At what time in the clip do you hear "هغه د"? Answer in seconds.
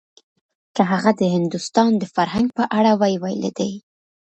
0.91-1.21